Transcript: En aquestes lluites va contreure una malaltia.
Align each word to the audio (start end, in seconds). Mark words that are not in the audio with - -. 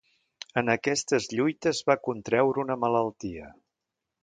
En 0.61 0.71
aquestes 0.75 1.27
lluites 1.33 1.83
va 1.91 1.97
contreure 2.09 2.63
una 2.65 2.81
malaltia. 2.87 3.55